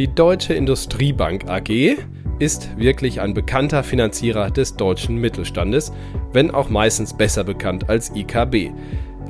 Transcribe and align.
Die 0.00 0.08
Deutsche 0.08 0.54
Industriebank 0.54 1.50
AG 1.50 1.98
ist 2.38 2.70
wirklich 2.78 3.20
ein 3.20 3.34
bekannter 3.34 3.82
Finanzierer 3.84 4.50
des 4.50 4.74
deutschen 4.74 5.16
Mittelstandes, 5.16 5.92
wenn 6.32 6.50
auch 6.52 6.70
meistens 6.70 7.12
besser 7.12 7.44
bekannt 7.44 7.90
als 7.90 8.10
IKB. 8.16 8.70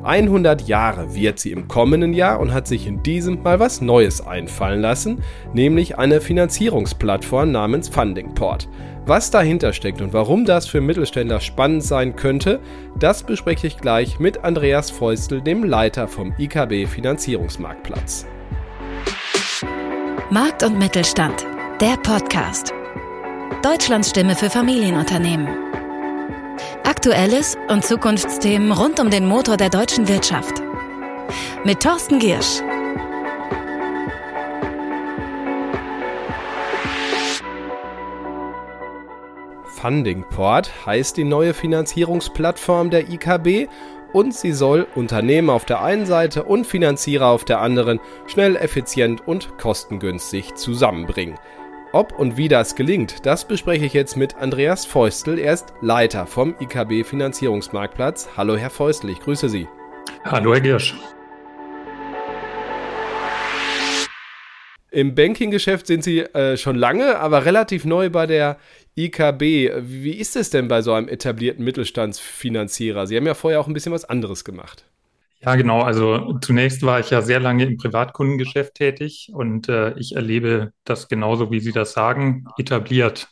100 0.04 0.69
Jahre 0.69 1.12
wird 1.12 1.40
sie 1.40 1.51
im 1.51 1.67
kommenden 1.67 2.12
Jahr 2.12 2.38
und 2.38 2.54
hat 2.54 2.69
sich 2.69 2.87
in 2.87 3.03
diesem 3.03 3.42
mal 3.42 3.58
was 3.58 3.80
Neues 3.80 4.24
einfallen 4.24 4.80
lassen, 4.80 5.24
nämlich 5.54 5.98
eine 5.98 6.21
Finanzierungsplattform 6.21 7.50
namens 7.50 7.88
Fundingport. 7.88 8.68
Was 9.06 9.32
dahinter 9.32 9.72
steckt 9.72 10.00
und 10.00 10.12
warum 10.12 10.44
das 10.44 10.68
für 10.68 10.80
Mittelständler 10.80 11.40
spannend 11.40 11.82
sein 11.82 12.14
könnte, 12.14 12.60
das 12.96 13.24
bespreche 13.24 13.66
ich 13.66 13.76
gleich 13.76 14.21
mit 14.21 14.44
Andreas 14.44 14.92
Feustel, 14.92 15.40
dem 15.40 15.64
Leiter 15.64 16.06
vom 16.06 16.32
IKB 16.38 16.87
Finanzierungsmarktplatz. 16.87 18.24
Markt 20.32 20.62
und 20.62 20.78
Mittelstand, 20.78 21.44
der 21.80 21.96
Podcast. 21.96 22.72
Deutschlands 23.64 24.10
Stimme 24.10 24.36
für 24.36 24.48
Familienunternehmen. 24.48 25.48
Aktuelles 26.84 27.58
und 27.66 27.84
Zukunftsthemen 27.84 28.70
rund 28.70 29.00
um 29.00 29.10
den 29.10 29.26
Motor 29.26 29.56
der 29.56 29.70
deutschen 29.70 30.06
Wirtschaft. 30.06 30.62
Mit 31.64 31.80
Thorsten 31.82 32.20
Giersch. 32.20 32.62
Fundingport 39.64 40.70
heißt 40.86 41.16
die 41.16 41.24
neue 41.24 41.54
Finanzierungsplattform 41.54 42.90
der 42.90 43.08
IKB 43.10 43.68
und 44.12 44.34
sie 44.34 44.52
soll 44.52 44.87
Unternehmen 44.95 45.50
auf 45.50 45.64
der 45.64 45.82
einen 45.82 46.06
Seite 46.06 46.45
und 46.45 46.66
Finanzierer 46.66 47.27
auf 47.27 47.45
der 47.45 47.60
anderen 47.60 48.01
schnell, 48.27 48.56
effizient 48.56 49.27
und 49.27 49.59
kostengünstig 49.59 50.54
zusammenbringen. 50.54 51.38
Ob 51.93 52.16
und 52.18 52.37
wie 52.37 52.49
das 52.49 52.76
gelingt, 52.76 53.26
das 53.26 53.46
bespreche 53.46 53.84
ich 53.84 53.95
jetzt 53.95 54.16
mit 54.16 54.37
Andreas 54.37 54.87
Feustel. 54.87 55.38
Er 55.38 55.54
ist 55.54 55.73
Leiter 55.80 56.26
vom 56.26 56.54
IKB 56.60 57.04
Finanzierungsmarktplatz. 57.04 58.29
Hallo 58.37 58.57
Herr 58.57 58.71
Feustel, 58.71 59.10
ich 59.10 59.21
grüße 59.21 59.49
Sie. 59.49 59.66
Hallo 60.24 60.54
Herr 60.54 60.60
Giersch. 60.60 60.95
Im 64.93 65.15
Banking-Geschäft 65.15 65.87
sind 65.87 66.03
Sie 66.03 66.19
äh, 66.19 66.56
schon 66.56 66.75
lange, 66.75 67.19
aber 67.21 67.45
relativ 67.45 67.84
neu 67.84 68.11
bei 68.11 68.27
der 68.27 68.56
IKB. 68.97 69.71
Wie 69.81 70.13
ist 70.13 70.37
es 70.37 70.51
denn 70.51 70.69
bei 70.69 70.83
so 70.83 70.93
einem 70.93 71.09
etablierten 71.09 71.65
Mittelstandsfinanzierer? 71.65 73.07
Sie 73.07 73.17
haben 73.17 73.27
ja 73.27 73.35
vorher 73.35 73.61
auch 73.61 73.67
ein 73.67 73.75
bisschen 73.75 73.93
was 73.93 74.05
anderes 74.05 74.45
gemacht. 74.45 74.85
Ja, 75.43 75.57
genau. 75.57 75.81
Also 75.81 76.39
zunächst 76.41 76.83
war 76.83 77.01
ich 77.01 77.11
ja 77.11 77.23
sehr 77.23 77.41
lange 77.41 77.65
im 77.65 77.79
Privatkundengeschäft 77.79 78.75
tätig 78.75 79.31
und 79.33 79.69
äh, 79.71 79.99
ich 79.99 80.15
erlebe 80.15 80.73
das 80.85 81.09
genauso, 81.09 81.51
wie 81.51 81.61
Sie 81.61 81.73
das 81.73 81.93
sagen, 81.93 82.45
etabliert. 82.59 83.29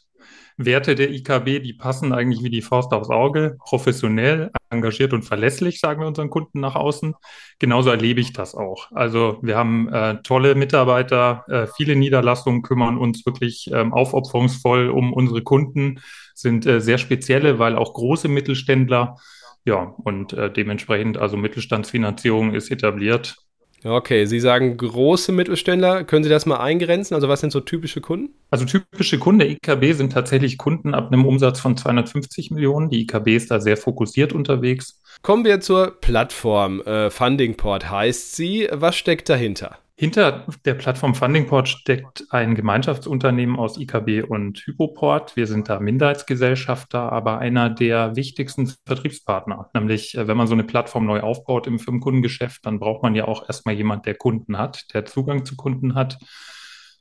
Werte 0.58 0.96
der 0.96 1.10
IKB, 1.10 1.60
die 1.60 1.72
passen 1.72 2.12
eigentlich 2.12 2.42
wie 2.42 2.50
die 2.50 2.62
Faust 2.62 2.92
aufs 2.92 3.10
Auge, 3.10 3.56
professionell, 3.64 4.50
engagiert 4.70 5.12
und 5.12 5.22
verlässlich, 5.22 5.80
sagen 5.80 6.00
wir 6.00 6.08
unseren 6.08 6.30
Kunden 6.30 6.60
nach 6.60 6.74
außen. 6.74 7.14
Genauso 7.60 7.90
erlebe 7.90 8.20
ich 8.20 8.32
das 8.32 8.56
auch. 8.56 8.90
Also 8.90 9.38
wir 9.40 9.56
haben 9.56 9.88
äh, 9.88 10.20
tolle 10.22 10.56
Mitarbeiter, 10.56 11.44
äh, 11.48 11.66
viele 11.76 11.94
Niederlassungen 11.94 12.62
kümmern 12.62 12.98
uns 12.98 13.24
wirklich 13.24 13.70
ähm, 13.72 13.92
aufopferungsvoll 13.92 14.90
um 14.90 15.12
unsere 15.12 15.42
Kunden, 15.42 16.00
sind 16.34 16.66
äh, 16.66 16.80
sehr 16.80 16.98
spezielle, 16.98 17.58
weil 17.60 17.76
auch 17.76 17.94
große 17.94 18.28
Mittelständler, 18.28 19.16
ja, 19.64 19.94
und 19.98 20.32
äh, 20.32 20.52
dementsprechend 20.52 21.18
also 21.18 21.36
Mittelstandsfinanzierung 21.36 22.54
ist 22.54 22.70
etabliert 22.70 23.36
Okay, 23.84 24.24
Sie 24.24 24.40
sagen 24.40 24.76
große 24.76 25.30
Mittelständler. 25.30 26.04
Können 26.04 26.24
Sie 26.24 26.30
das 26.30 26.46
mal 26.46 26.58
eingrenzen? 26.58 27.14
Also 27.14 27.28
was 27.28 27.40
sind 27.40 27.52
so 27.52 27.60
typische 27.60 28.00
Kunden? 28.00 28.34
Also 28.50 28.64
typische 28.64 29.18
Kunden 29.18 29.38
der 29.38 29.50
IKB 29.50 29.92
sind 29.92 30.12
tatsächlich 30.12 30.58
Kunden 30.58 30.94
ab 30.94 31.12
einem 31.12 31.24
Umsatz 31.24 31.60
von 31.60 31.76
250 31.76 32.50
Millionen. 32.50 32.90
Die 32.90 33.02
IKB 33.02 33.36
ist 33.36 33.50
da 33.50 33.60
sehr 33.60 33.76
fokussiert 33.76 34.32
unterwegs. 34.32 35.00
Kommen 35.22 35.44
wir 35.44 35.60
zur 35.60 36.00
Plattform. 36.00 36.80
Äh, 36.82 37.10
Fundingport 37.10 37.90
heißt 37.90 38.34
sie. 38.34 38.68
Was 38.72 38.96
steckt 38.96 39.28
dahinter? 39.28 39.78
Hinter 40.00 40.46
der 40.64 40.74
Plattform 40.74 41.16
Fundingport 41.16 41.68
steckt 41.68 42.24
ein 42.30 42.54
Gemeinschaftsunternehmen 42.54 43.56
aus 43.56 43.76
IKB 43.76 44.22
und 44.22 44.60
Hypoport. 44.60 45.34
Wir 45.34 45.48
sind 45.48 45.68
da 45.68 45.80
Minderheitsgesellschafter, 45.80 47.10
aber 47.10 47.38
einer 47.38 47.68
der 47.68 48.14
wichtigsten 48.14 48.72
Vertriebspartner. 48.86 49.70
Nämlich, 49.74 50.16
äh, 50.16 50.28
wenn 50.28 50.36
man 50.36 50.46
so 50.46 50.52
eine 50.54 50.62
Plattform 50.62 51.04
neu 51.04 51.18
aufbaut 51.18 51.66
im 51.66 51.80
Firmenkundengeschäft, 51.80 52.64
dann 52.64 52.78
braucht 52.78 53.02
man 53.02 53.16
ja 53.16 53.26
auch 53.26 53.48
erstmal 53.48 53.74
jemand, 53.74 54.06
der 54.06 54.14
Kunden 54.14 54.56
hat, 54.56 54.84
der 54.94 55.04
Zugang 55.04 55.44
zu 55.44 55.56
Kunden 55.56 55.96
hat. 55.96 56.16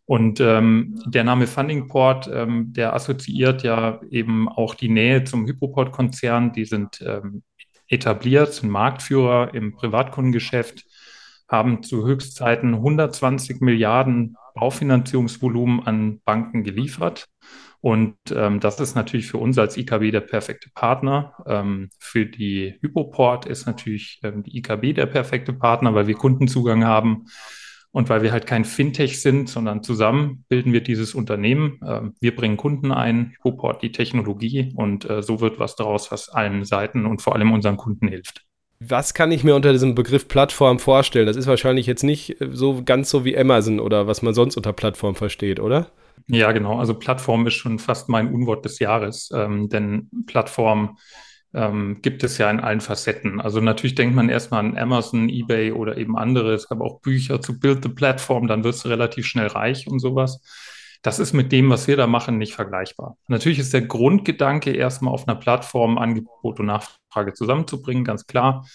Und 0.06 0.40
ähm, 0.40 1.00
der 1.06 1.24
Name 1.24 1.46
Fundingport, 1.46 2.28
ähm, 2.34 2.74
der 2.74 2.96
assoziiert 2.96 3.62
ja 3.62 4.02
eben 4.09 4.50
auch 4.50 4.74
die 4.74 4.90
Nähe 4.90 5.24
zum 5.24 5.46
Hypoport-Konzern. 5.46 6.52
Die 6.52 6.66
sind 6.66 7.00
ähm, 7.06 7.44
etabliert, 7.90 8.56
sind 8.56 8.72
Marktführer 8.72 9.53
im 9.53 9.75
Privatkundengeschäft 9.75 10.84
haben 11.47 11.84
zu 11.84 12.06
Höchstzeiten 12.06 12.75
120 12.75 13.62
Milliarden 13.62 14.35
Baufinanzierungsvolumen 14.56 15.85
an 15.85 16.22
Banken 16.25 16.63
geliefert. 16.63 17.28
Und 17.80 18.18
ähm, 18.31 18.59
das 18.59 18.80
ist 18.80 18.96
natürlich 18.96 19.28
für 19.28 19.38
uns 19.38 19.58
als 19.58 19.78
IKB 19.78 20.12
der 20.12 20.22
perfekte 20.22 20.69
Partner. 20.74 21.34
Ähm, 21.46 21.90
für 22.00 22.25
die 22.25 22.75
Hypoport 22.81 23.46
ist 23.46 23.68
natürlich 23.68 24.19
ähm, 24.24 24.44
die 24.44 24.58
IKB 24.58 24.94
der 24.94 25.06
perfekte 25.06 25.53
Partner, 25.53 25.94
weil 25.94 26.08
wir 26.08 26.16
Kundenzugang 26.16 26.85
haben 26.85 27.25
und 27.91 28.09
weil 28.09 28.24
wir 28.24 28.31
halt 28.31 28.47
kein 28.47 28.66
Fintech 28.66 29.22
sind, 29.22 29.47
sondern 29.47 29.84
zusammen 29.84 30.44
bilden 30.50 30.74
wir 30.74 30.81
dieses 30.81 31.14
Unternehmen. 31.14 31.79
Ähm, 31.85 32.16
wir 32.19 32.35
bringen 32.35 32.58
Kunden 32.58 32.91
ein, 32.91 33.35
Hypoport 33.38 33.84
die 33.84 33.91
Technologie 33.91 34.74
und 34.75 35.08
äh, 35.09 35.22
so 35.22 35.40
wird 35.40 35.59
was 35.59 35.75
daraus, 35.75 36.12
was 36.12 36.29
allen 36.29 36.66
Seiten 36.66 37.06
und 37.06 37.22
vor 37.22 37.35
allem 37.35 37.52
unseren 37.52 37.78
Kunden 37.78 38.08
hilft. 38.08 38.47
Was 38.79 39.13
kann 39.13 39.31
ich 39.31 39.43
mir 39.43 39.55
unter 39.55 39.71
diesem 39.71 39.95
Begriff 39.95 40.27
Plattform 40.27 40.77
vorstellen? 40.77 41.25
Das 41.25 41.35
ist 41.35 41.47
wahrscheinlich 41.47 41.88
jetzt 41.88 42.03
nicht 42.03 42.39
äh, 42.41 42.49
so 42.51 42.83
ganz 42.83 43.09
so 43.09 43.25
wie 43.25 43.38
Amazon 43.38 43.79
oder 43.79 44.07
was 44.07 44.21
man 44.21 44.33
sonst 44.33 44.55
unter 44.55 44.73
Plattform 44.73 45.15
versteht, 45.15 45.59
oder? 45.59 45.88
Ja, 46.27 46.51
genau. 46.51 46.77
Also 46.77 46.93
Plattform 46.93 47.47
ist 47.47 47.55
schon 47.55 47.79
fast 47.79 48.09
mein 48.09 48.33
Unwort 48.33 48.66
des 48.66 48.79
Jahres, 48.79 49.29
ähm, 49.33 49.69
denn 49.69 50.09
Plattform 50.25 50.97
ähm, 51.53 51.99
gibt 52.01 52.23
es 52.23 52.37
ja 52.37 52.51
in 52.51 52.59
allen 52.59 52.81
Facetten. 52.81 53.41
Also 53.41 53.61
natürlich 53.61 53.95
denkt 53.95 54.16
man 54.16 54.29
erstmal 54.29 54.59
an 54.59 54.77
Amazon, 54.77 55.29
eBay 55.29 55.71
oder 55.71 55.97
eben 55.97 56.17
andere. 56.17 56.53
Es 56.53 56.67
gab 56.67 56.81
auch 56.81 57.01
Bücher 57.01 57.41
zu 57.41 57.59
Build 57.59 57.83
the 57.83 57.89
Platform, 57.89 58.47
dann 58.47 58.63
wirst 58.63 58.85
du 58.85 58.89
relativ 58.89 59.25
schnell 59.25 59.47
reich 59.47 59.87
und 59.87 59.99
sowas. 59.99 60.41
Das 61.01 61.19
ist 61.19 61.33
mit 61.33 61.51
dem, 61.51 61.69
was 61.69 61.87
wir 61.87 61.95
da 61.95 62.07
machen, 62.07 62.37
nicht 62.37 62.53
vergleichbar. 62.53 63.17
Natürlich 63.27 63.59
ist 63.59 63.73
der 63.73 63.83
Grundgedanke, 63.83 64.71
erstmal 64.71 65.13
auf 65.13 65.27
einer 65.27 65.39
Plattform 65.39 65.97
Angebot 65.97 66.59
und 66.59 66.66
Nachfrage 66.66 67.06
zusammenzubringen, 67.33 68.03
ganz 68.03 68.25
klar. 68.25 68.66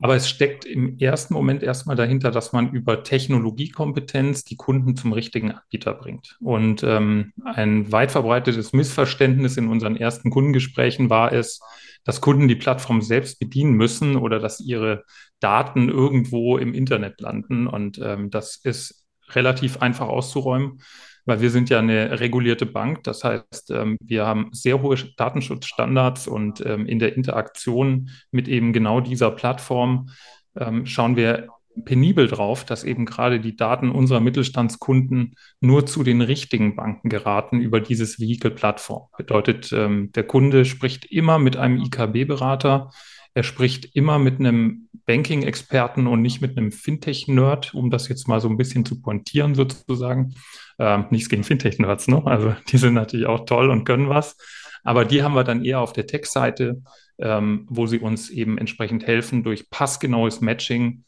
Aber 0.00 0.16
es 0.16 0.28
steckt 0.28 0.64
im 0.64 0.98
ersten 0.98 1.34
Moment 1.34 1.62
erstmal 1.62 1.96
dahinter, 1.96 2.30
dass 2.30 2.52
man 2.52 2.72
über 2.72 3.04
Technologiekompetenz 3.04 4.44
die 4.44 4.56
Kunden 4.56 4.96
zum 4.96 5.12
richtigen 5.12 5.52
Anbieter 5.52 5.94
bringt. 5.94 6.36
Und 6.40 6.82
ähm, 6.82 7.32
ein 7.44 7.90
weit 7.92 8.10
verbreitetes 8.10 8.72
Missverständnis 8.72 9.56
in 9.56 9.68
unseren 9.68 9.96
ersten 9.96 10.30
Kundengesprächen 10.30 11.10
war 11.10 11.32
es, 11.32 11.60
dass 12.02 12.20
Kunden 12.20 12.48
die 12.48 12.56
Plattform 12.56 13.02
selbst 13.02 13.38
bedienen 13.38 13.74
müssen 13.74 14.16
oder 14.16 14.40
dass 14.40 14.60
ihre 14.60 15.04
Daten 15.40 15.88
irgendwo 15.88 16.58
im 16.58 16.74
Internet 16.74 17.20
landen. 17.20 17.66
Und 17.66 17.98
ähm, 18.02 18.30
das 18.30 18.56
ist 18.56 19.06
relativ 19.30 19.80
einfach 19.80 20.08
auszuräumen 20.08 20.80
weil 21.24 21.40
wir 21.40 21.50
sind 21.50 21.70
ja 21.70 21.78
eine 21.78 22.20
regulierte 22.20 22.66
Bank. 22.66 23.02
Das 23.04 23.24
heißt, 23.24 23.70
ähm, 23.70 23.96
wir 24.00 24.26
haben 24.26 24.50
sehr 24.52 24.82
hohe 24.82 24.96
Datenschutzstandards 25.16 26.28
und 26.28 26.64
ähm, 26.64 26.86
in 26.86 26.98
der 26.98 27.16
Interaktion 27.16 28.10
mit 28.30 28.48
eben 28.48 28.72
genau 28.72 29.00
dieser 29.00 29.30
Plattform 29.30 30.10
ähm, 30.56 30.86
schauen 30.86 31.16
wir 31.16 31.48
penibel 31.84 32.28
drauf, 32.28 32.64
dass 32.64 32.84
eben 32.84 33.04
gerade 33.04 33.40
die 33.40 33.56
Daten 33.56 33.90
unserer 33.90 34.20
Mittelstandskunden 34.20 35.34
nur 35.60 35.86
zu 35.86 36.04
den 36.04 36.20
richtigen 36.20 36.76
Banken 36.76 37.08
geraten 37.08 37.60
über 37.60 37.80
dieses 37.80 38.20
Vehicle-Plattform. 38.20 39.08
Bedeutet, 39.18 39.72
der 39.72 40.22
Kunde 40.22 40.66
spricht 40.66 41.04
immer 41.04 41.40
mit 41.40 41.56
einem 41.56 41.78
IKB-Berater, 41.78 42.90
er 43.34 43.42
spricht 43.42 43.96
immer 43.96 44.20
mit 44.20 44.38
einem 44.38 44.88
Banking-Experten 45.06 46.06
und 46.06 46.22
nicht 46.22 46.40
mit 46.40 46.56
einem 46.56 46.72
Fintech-Nerd, 46.72 47.74
um 47.74 47.90
das 47.90 48.08
jetzt 48.08 48.28
mal 48.28 48.40
so 48.40 48.48
ein 48.48 48.56
bisschen 48.56 48.84
zu 48.84 49.00
pointieren 49.00 49.54
sozusagen. 49.54 50.34
Ähm, 50.78 51.06
nichts 51.10 51.28
gegen 51.28 51.44
Fintech-Nerds, 51.44 52.08
ne? 52.08 52.22
Also 52.24 52.54
die 52.70 52.78
sind 52.78 52.94
natürlich 52.94 53.26
auch 53.26 53.44
toll 53.44 53.70
und 53.70 53.84
können 53.84 54.08
was. 54.08 54.36
Aber 54.82 55.04
die 55.04 55.22
haben 55.22 55.34
wir 55.34 55.44
dann 55.44 55.64
eher 55.64 55.80
auf 55.80 55.92
der 55.92 56.06
Tech-Seite, 56.06 56.82
ähm, 57.18 57.66
wo 57.68 57.86
sie 57.86 57.98
uns 57.98 58.30
eben 58.30 58.58
entsprechend 58.58 59.06
helfen, 59.06 59.42
durch 59.42 59.70
passgenaues 59.70 60.40
Matching 60.40 61.04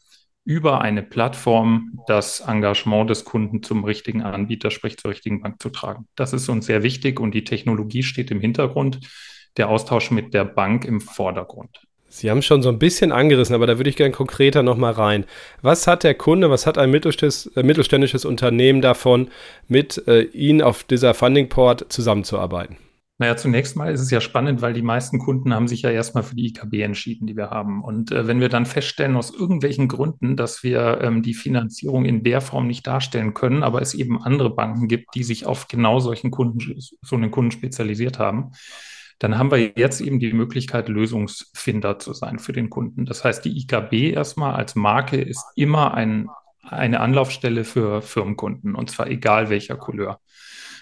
über 0.47 0.79
eine 0.79 1.03
Plattform 1.03 1.99
das 2.07 2.39
Engagement 2.39 3.09
des 3.09 3.25
Kunden 3.25 3.63
zum 3.63 3.83
richtigen 3.83 4.21
Anbieter, 4.21 4.71
sprich 4.71 4.97
zur 4.97 5.11
richtigen 5.11 5.41
Bank 5.41 5.61
zu 5.61 5.69
tragen. 5.69 6.07
Das 6.15 6.31
ist 6.31 6.47
uns 6.47 6.65
sehr 6.65 6.83
wichtig 6.83 7.19
und 7.19 7.33
die 7.33 7.43
Technologie 7.43 8.01
steht 8.01 8.31
im 8.31 8.39
Hintergrund, 8.39 9.01
der 9.57 9.67
Austausch 9.67 10.09
mit 10.09 10.33
der 10.33 10.45
Bank 10.45 10.85
im 10.85 11.01
Vordergrund. 11.01 11.86
Sie 12.09 12.31
haben 12.31 12.41
schon 12.41 12.61
so 12.61 12.69
ein 12.69 12.79
bisschen 12.79 13.11
angerissen, 13.11 13.53
aber 13.53 13.67
da 13.67 13.77
würde 13.77 13.89
ich 13.89 13.97
gerne 13.97 14.13
konkreter 14.13 14.63
nochmal 14.63 14.93
rein. 14.93 15.25
Was 15.61 15.87
hat 15.87 16.03
der 16.03 16.15
Kunde, 16.15 16.49
was 16.49 16.65
hat 16.65 16.77
ein 16.77 16.89
mittelständisches, 16.89 17.47
äh, 17.55 17.63
mittelständisches 17.63 18.25
Unternehmen 18.25 18.81
davon, 18.81 19.29
mit 19.67 20.07
äh, 20.07 20.21
Ihnen 20.21 20.61
auf 20.61 20.83
dieser 20.83 21.13
Funding 21.13 21.49
Port 21.49 21.85
zusammenzuarbeiten? 21.89 22.77
Naja, 23.19 23.35
zunächst 23.35 23.75
mal 23.75 23.91
ist 23.91 24.01
es 24.01 24.11
ja 24.11 24.21
spannend, 24.21 24.61
weil 24.61 24.73
die 24.73 24.83
meisten 24.83 25.17
Kunden 25.17 25.51
haben 25.51 25.67
sich 25.67 25.81
ja 25.81 25.89
erstmal 25.89 26.21
für 26.21 26.35
die 26.35 26.49
IKB 26.49 26.81
entschieden, 26.83 27.25
die 27.25 27.35
wir 27.35 27.49
haben. 27.49 27.83
Und 27.83 28.11
äh, 28.11 28.27
wenn 28.27 28.39
wir 28.39 28.49
dann 28.49 28.67
feststellen, 28.67 29.15
aus 29.15 29.33
irgendwelchen 29.33 29.87
Gründen, 29.87 30.35
dass 30.35 30.61
wir 30.61 30.99
ähm, 31.01 31.23
die 31.23 31.33
Finanzierung 31.33 32.05
in 32.05 32.23
der 32.23 32.41
Form 32.41 32.67
nicht 32.67 32.85
darstellen 32.85 33.33
können, 33.33 33.63
aber 33.63 33.81
es 33.81 33.95
eben 33.95 34.21
andere 34.21 34.53
Banken 34.53 34.87
gibt, 34.87 35.15
die 35.15 35.23
sich 35.23 35.47
auf 35.47 35.67
genau 35.67 35.99
solchen 35.99 36.29
Kunden, 36.29 36.59
so 36.77 37.15
einen 37.15 37.31
Kunden 37.31 37.51
spezialisiert 37.51 38.19
haben, 38.19 38.51
dann 39.19 39.37
haben 39.37 39.51
wir 39.51 39.73
jetzt 39.75 40.01
eben 40.01 40.19
die 40.19 40.33
Möglichkeit, 40.33 40.89
Lösungsfinder 40.89 41.99
zu 41.99 42.13
sein 42.13 42.39
für 42.39 42.53
den 42.53 42.69
Kunden. 42.69 43.05
Das 43.05 43.23
heißt, 43.23 43.43
die 43.45 43.57
IKB 43.57 44.13
erstmal 44.13 44.53
als 44.53 44.75
Marke 44.75 45.19
ist 45.19 45.43
immer 45.55 45.93
ein, 45.93 46.29
eine 46.61 46.99
Anlaufstelle 46.99 47.63
für 47.63 48.01
Firmenkunden 48.01 48.75
und 48.75 48.91
zwar 48.91 49.07
egal 49.07 49.49
welcher 49.49 49.75
Couleur. 49.75 50.19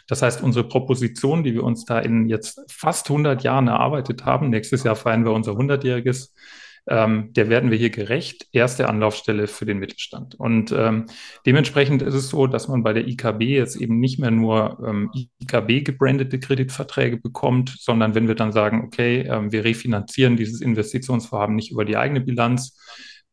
Das 0.07 0.21
heißt, 0.21 0.43
unsere 0.43 0.67
Proposition, 0.67 1.43
die 1.43 1.53
wir 1.53 1.63
uns 1.63 1.85
da 1.85 1.99
in 1.99 2.27
jetzt 2.29 2.61
fast 2.69 3.09
100 3.09 3.43
Jahren 3.43 3.67
erarbeitet 3.67 4.25
haben, 4.25 4.49
nächstes 4.49 4.83
Jahr 4.83 4.95
feiern 4.95 5.25
wir 5.25 5.31
unser 5.31 5.53
100-jähriges, 5.53 6.33
ähm, 6.87 7.33
der 7.33 7.49
werden 7.49 7.71
wir 7.71 7.77
hier 7.77 7.89
gerecht, 7.89 8.47
erste 8.51 8.87
Anlaufstelle 8.87 9.47
für 9.47 9.65
den 9.65 9.79
Mittelstand. 9.79 10.35
Und 10.35 10.71
ähm, 10.71 11.05
dementsprechend 11.45 12.01
ist 12.01 12.13
es 12.13 12.29
so, 12.29 12.47
dass 12.47 12.67
man 12.67 12.83
bei 12.83 12.93
der 12.93 13.07
IKB 13.07 13.41
jetzt 13.41 13.75
eben 13.75 13.99
nicht 13.99 14.19
mehr 14.19 14.31
nur 14.31 14.77
ähm, 14.85 15.11
IKB 15.41 15.83
gebrandete 15.83 16.39
Kreditverträge 16.39 17.17
bekommt, 17.17 17.75
sondern 17.79 18.15
wenn 18.15 18.27
wir 18.27 18.35
dann 18.35 18.51
sagen, 18.51 18.83
okay, 18.85 19.21
ähm, 19.21 19.51
wir 19.51 19.63
refinanzieren 19.63 20.37
dieses 20.37 20.61
Investitionsvorhaben 20.61 21.55
nicht 21.55 21.71
über 21.71 21.85
die 21.85 21.97
eigene 21.97 22.21
Bilanz, 22.21 22.77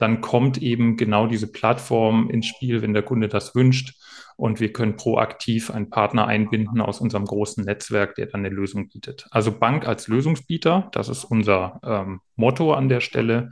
dann 0.03 0.21
kommt 0.21 0.61
eben 0.61 0.97
genau 0.97 1.29
diese 1.29 1.47
Plattform 1.47 2.29
ins 2.29 2.47
Spiel, 2.47 2.83
wenn 2.83 2.93
der 2.93 3.05
Kunde 3.05 3.29
das 3.29 3.55
wünscht. 3.55 3.95
Und 4.37 4.59
wir 4.59 4.73
können 4.73 4.97
proaktiv 4.97 5.71
einen 5.71 5.91
Partner 5.91 6.27
einbinden 6.27 6.81
aus 6.81 7.01
unserem 7.01 7.25
großen 7.25 7.65
Netzwerk, 7.65 8.17
der 8.17 8.27
dann 8.27 8.45
eine 8.45 8.53
Lösung 8.53 8.89
bietet. 8.89 9.29
Also 9.31 9.57
Bank 9.57 9.87
als 9.87 10.09
Lösungsbieter, 10.09 10.89
das 10.91 11.09
ist 11.09 11.23
unser 11.23 11.81
ähm, 11.85 12.21
Motto 12.35 12.75
an 12.75 12.89
der 12.89 12.99
Stelle. 12.99 13.51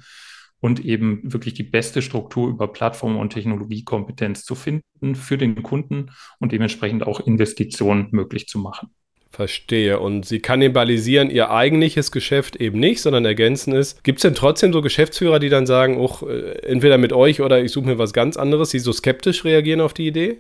Und 0.58 0.84
eben 0.84 1.20
wirklich 1.22 1.54
die 1.54 1.62
beste 1.62 2.02
Struktur 2.02 2.48
über 2.48 2.66
Plattform 2.66 3.16
und 3.16 3.32
Technologiekompetenz 3.32 4.44
zu 4.44 4.56
finden 4.56 5.14
für 5.14 5.38
den 5.38 5.62
Kunden 5.62 6.10
und 6.40 6.50
dementsprechend 6.50 7.06
auch 7.06 7.20
Investitionen 7.20 8.08
möglich 8.10 8.48
zu 8.48 8.58
machen. 8.58 8.90
Verstehe. 9.30 10.00
Und 10.00 10.26
sie 10.26 10.40
kannibalisieren 10.40 11.30
ihr 11.30 11.50
eigentliches 11.50 12.10
Geschäft 12.10 12.56
eben 12.56 12.80
nicht, 12.80 13.00
sondern 13.00 13.24
ergänzen 13.24 13.74
es. 13.74 14.02
Gibt 14.02 14.18
es 14.18 14.22
denn 14.22 14.34
trotzdem 14.34 14.72
so 14.72 14.82
Geschäftsführer, 14.82 15.38
die 15.38 15.48
dann 15.48 15.66
sagen, 15.66 15.98
oh, 15.98 16.26
entweder 16.62 16.98
mit 16.98 17.12
euch 17.12 17.40
oder 17.40 17.62
ich 17.62 17.70
suche 17.70 17.86
mir 17.86 17.98
was 17.98 18.12
ganz 18.12 18.36
anderes, 18.36 18.70
die 18.70 18.80
so 18.80 18.92
skeptisch 18.92 19.44
reagieren 19.44 19.80
auf 19.80 19.94
die 19.94 20.08
Idee? 20.08 20.38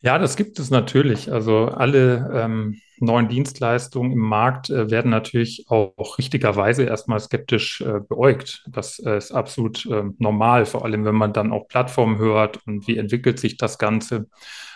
Ja, 0.00 0.18
das 0.18 0.36
gibt 0.36 0.58
es 0.58 0.70
natürlich. 0.70 1.32
Also 1.32 1.66
alle 1.66 2.30
ähm, 2.32 2.80
neuen 3.00 3.28
Dienstleistungen 3.28 4.12
im 4.12 4.18
Markt 4.20 4.70
äh, 4.70 4.90
werden 4.90 5.10
natürlich 5.10 5.64
auch, 5.68 5.94
auch, 5.96 6.18
richtigerweise 6.18 6.84
erstmal 6.84 7.18
skeptisch 7.18 7.80
äh, 7.80 8.00
beäugt. 8.06 8.64
Das 8.68 8.98
äh, 8.98 9.16
ist 9.16 9.32
absolut 9.32 9.86
ähm, 9.86 10.14
normal, 10.18 10.66
vor 10.66 10.84
allem 10.84 11.04
wenn 11.04 11.14
man 11.14 11.32
dann 11.32 11.52
auch 11.52 11.66
Plattformen 11.68 12.18
hört 12.18 12.60
und 12.66 12.86
wie 12.86 12.98
entwickelt 12.98 13.40
sich 13.40 13.56
das 13.56 13.78
Ganze. 13.78 14.28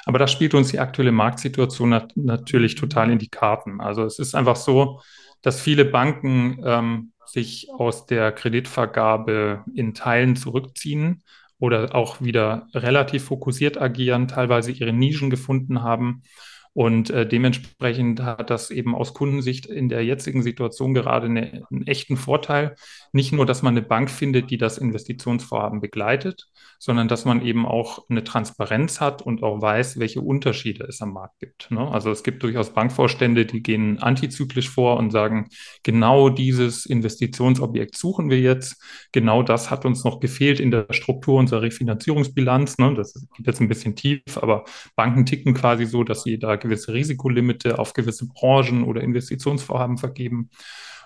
Aber 0.07 0.19
das 0.19 0.33
spielt 0.33 0.55
uns 0.55 0.69
die 0.71 0.81
aktuelle 0.81 1.13
Marktsituation 1.13 1.91
nat 1.91 2.13
natürlich 2.17 2.75
total 2.75 3.11
in 3.11 3.19
die 3.19 3.29
Karten. 3.29 3.81
Also 3.81 4.05
es 4.05 4.19
ist 4.19 4.35
einfach 4.35 4.57
so, 4.57 5.01
dass 5.43 5.61
viele 5.61 5.85
Banken 5.85 6.61
ähm, 6.65 7.13
sich 7.27 7.69
aus 7.73 8.07
der 8.07 8.33
Kreditvergabe 8.33 9.65
in 9.75 9.95
Teilen 9.95 10.35
zurückziehen 10.35 11.23
oder 11.61 11.95
auch 11.95 12.21
wieder 12.21 12.69
relativ 12.75 13.25
fokussiert 13.25 13.81
agieren, 13.81 14.27
teilweise 14.27 14.73
ihre 14.73 14.93
Nischen 14.93 15.31
gefunden 15.31 15.83
haben 15.83 16.23
und 16.73 17.11
äh, 17.11 17.27
dementsprechend 17.27 18.23
hat 18.23 18.49
das 18.49 18.71
eben 18.71 18.95
aus 18.95 19.13
Kundensicht 19.13 19.67
in 19.67 19.89
der 19.89 20.05
jetzigen 20.05 20.43
Situation 20.43 20.95
gerade 20.95 21.27
eine, 21.27 21.67
einen 21.69 21.87
echten 21.87 22.17
Vorteil. 22.17 22.77
Nicht 23.13 23.33
nur, 23.33 23.45
dass 23.45 23.63
man 23.63 23.77
eine 23.77 23.85
Bank 23.85 24.09
findet, 24.09 24.51
die 24.51 24.57
das 24.57 24.79
Investitionsvorhaben 24.79 25.81
begleitet, 25.81 26.47
sondern 26.79 27.09
dass 27.09 27.25
man 27.25 27.45
eben 27.45 27.67
auch 27.67 28.09
eine 28.09 28.23
Transparenz 28.23 29.01
hat 29.01 29.21
und 29.21 29.43
auch 29.43 29.61
weiß, 29.61 29.99
welche 29.99 30.21
Unterschiede 30.21 30.85
es 30.85 31.03
am 31.03 31.13
Markt 31.13 31.41
gibt. 31.41 31.73
Ne? 31.73 31.91
Also 31.91 32.13
es 32.13 32.23
gibt 32.23 32.45
durchaus 32.45 32.71
Bankvorstände, 32.71 33.47
die 33.47 33.63
gehen 33.63 33.99
antizyklisch 33.99 34.71
vor 34.71 34.97
und 34.97 35.11
sagen, 35.11 35.49
genau 35.83 36.29
dieses 36.29 36.87
Investitionsobjekt 36.87 37.97
suchen 37.97 38.31
wir 38.31 38.39
jetzt. 38.39 38.81
Genau 39.11 39.43
das 39.43 39.73
hat 39.73 39.85
uns 39.85 40.05
noch 40.05 40.21
gefehlt 40.21 40.61
in 40.61 40.71
der 40.71 40.87
Struktur 40.91 41.41
unserer 41.41 41.63
Refinanzierungsbilanz. 41.63 42.79
Ne? 42.79 42.95
Das 42.95 43.15
geht 43.37 43.47
jetzt 43.47 43.61
ein 43.61 43.69
bisschen 43.69 43.97
tief, 43.97 44.23
aber 44.37 44.65
Banken 44.95 45.27
ticken 45.27 45.53
quasi 45.53 45.85
so, 45.85 46.05
dass 46.05 46.23
sie 46.23 46.39
da 46.39 46.61
gewisse 46.71 46.93
Risikolimite 46.93 47.79
auf 47.79 47.93
gewisse 47.93 48.29
Branchen 48.29 48.85
oder 48.85 49.01
Investitionsvorhaben 49.01 49.99
vergeben. 49.99 50.51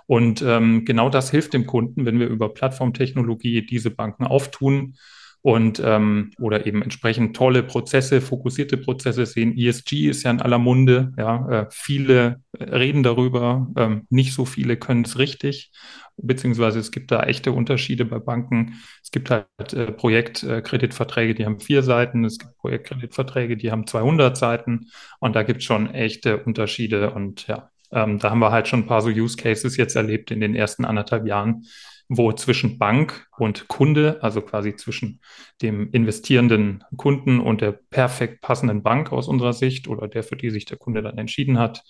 Und 0.06 0.42
ähm, 0.42 0.84
genau 0.84 1.08
das 1.08 1.30
hilft 1.30 1.54
dem 1.54 1.66
Kunden, 1.66 2.04
wenn 2.04 2.20
wir 2.20 2.28
über 2.28 2.52
Plattformtechnologie 2.52 3.64
diese 3.64 3.90
Banken 3.90 4.24
auftun 4.24 4.96
und 5.44 5.78
ähm, 5.84 6.30
oder 6.40 6.64
eben 6.64 6.80
entsprechend 6.80 7.36
tolle 7.36 7.62
Prozesse, 7.62 8.22
fokussierte 8.22 8.78
Prozesse 8.78 9.26
sehen. 9.26 9.54
ESG 9.58 10.08
ist 10.08 10.22
ja 10.22 10.30
in 10.30 10.40
aller 10.40 10.56
Munde, 10.56 11.12
ja, 11.18 11.48
äh, 11.50 11.66
viele 11.70 12.40
reden 12.58 13.02
darüber, 13.02 13.70
ähm, 13.76 14.06
nicht 14.08 14.32
so 14.32 14.46
viele 14.46 14.78
können 14.78 15.04
es 15.04 15.18
richtig, 15.18 15.70
beziehungsweise 16.16 16.78
es 16.78 16.90
gibt 16.90 17.10
da 17.10 17.24
echte 17.24 17.52
Unterschiede 17.52 18.06
bei 18.06 18.20
Banken. 18.20 18.80
Es 19.02 19.10
gibt 19.10 19.28
halt 19.28 19.46
äh, 19.74 19.92
Projektkreditverträge, 19.92 21.34
die 21.34 21.44
haben 21.44 21.60
vier 21.60 21.82
Seiten, 21.82 22.24
es 22.24 22.38
gibt 22.38 22.56
Projektkreditverträge, 22.56 23.58
die 23.58 23.70
haben 23.70 23.86
200 23.86 24.38
Seiten. 24.38 24.86
Und 25.20 25.36
da 25.36 25.42
gibt 25.42 25.58
es 25.58 25.64
schon 25.64 25.92
echte 25.92 26.38
Unterschiede. 26.42 27.10
Und 27.10 27.46
ja, 27.48 27.70
ähm, 27.92 28.18
da 28.18 28.30
haben 28.30 28.38
wir 28.38 28.50
halt 28.50 28.66
schon 28.66 28.80
ein 28.80 28.86
paar 28.86 29.02
so 29.02 29.10
Use 29.10 29.36
Cases 29.36 29.76
jetzt 29.76 29.94
erlebt 29.94 30.30
in 30.30 30.40
den 30.40 30.54
ersten 30.54 30.86
anderthalb 30.86 31.26
Jahren, 31.26 31.66
wo 32.16 32.32
zwischen 32.32 32.78
Bank 32.78 33.26
und 33.38 33.68
Kunde, 33.68 34.18
also 34.22 34.40
quasi 34.40 34.76
zwischen 34.76 35.20
dem 35.62 35.90
investierenden 35.90 36.84
Kunden 36.96 37.40
und 37.40 37.60
der 37.60 37.72
perfekt 37.72 38.40
passenden 38.40 38.82
Bank 38.82 39.12
aus 39.12 39.28
unserer 39.28 39.52
Sicht 39.52 39.88
oder 39.88 40.08
der, 40.08 40.22
für 40.22 40.36
die 40.36 40.50
sich 40.50 40.64
der 40.64 40.78
Kunde 40.78 41.02
dann 41.02 41.18
entschieden 41.18 41.58
hat, 41.58 41.82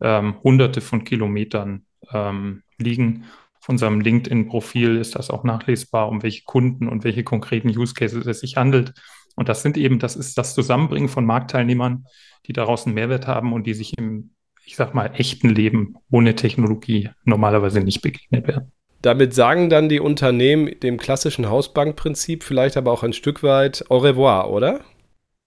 ähm, 0.00 0.36
hunderte 0.42 0.80
von 0.80 1.04
Kilometern 1.04 1.86
ähm, 2.12 2.62
liegen. 2.78 3.24
Auf 3.60 3.68
unserem 3.68 4.00
LinkedIn-Profil 4.00 4.96
ist 4.96 5.16
das 5.16 5.30
auch 5.30 5.44
nachlesbar, 5.44 6.08
um 6.08 6.22
welche 6.22 6.44
Kunden 6.44 6.88
und 6.88 7.04
welche 7.04 7.24
konkreten 7.24 7.68
Use 7.68 7.94
Cases 7.94 8.26
es 8.26 8.40
sich 8.40 8.56
handelt. 8.56 8.94
Und 9.36 9.48
das 9.48 9.62
sind 9.62 9.76
eben, 9.76 9.98
das 9.98 10.16
ist 10.16 10.38
das 10.38 10.54
Zusammenbringen 10.54 11.08
von 11.08 11.26
Marktteilnehmern, 11.26 12.06
die 12.46 12.52
daraus 12.52 12.86
einen 12.86 12.94
Mehrwert 12.94 13.26
haben 13.26 13.52
und 13.52 13.66
die 13.66 13.74
sich 13.74 13.96
im, 13.98 14.30
ich 14.64 14.76
sag 14.76 14.94
mal, 14.94 15.12
echten 15.14 15.50
Leben 15.50 15.96
ohne 16.10 16.34
Technologie 16.34 17.10
normalerweise 17.24 17.80
nicht 17.80 18.00
begegnet 18.00 18.46
werden. 18.46 18.72
Damit 19.02 19.34
sagen 19.34 19.70
dann 19.70 19.88
die 19.88 20.00
Unternehmen 20.00 20.78
dem 20.80 20.98
klassischen 20.98 21.48
Hausbankprinzip 21.48 22.44
vielleicht 22.44 22.76
aber 22.76 22.92
auch 22.92 23.02
ein 23.02 23.14
Stück 23.14 23.42
weit 23.42 23.84
au 23.88 23.98
revoir, 23.98 24.50
oder? 24.50 24.80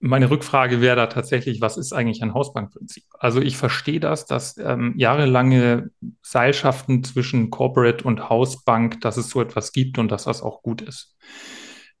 Meine 0.00 0.28
Rückfrage 0.28 0.80
wäre 0.80 0.96
da 0.96 1.06
tatsächlich, 1.06 1.60
was 1.60 1.78
ist 1.78 1.92
eigentlich 1.92 2.22
ein 2.22 2.34
Hausbankprinzip? 2.34 3.04
Also 3.18 3.40
ich 3.40 3.56
verstehe 3.56 4.00
das, 4.00 4.26
dass 4.26 4.58
ähm, 4.58 4.92
jahrelange 4.98 5.90
Seilschaften 6.20 7.04
zwischen 7.04 7.50
Corporate 7.50 8.04
und 8.04 8.28
Hausbank, 8.28 9.00
dass 9.00 9.16
es 9.16 9.30
so 9.30 9.40
etwas 9.40 9.72
gibt 9.72 9.98
und 9.98 10.10
dass 10.12 10.24
das 10.24 10.42
auch 10.42 10.62
gut 10.62 10.82
ist. 10.82 11.16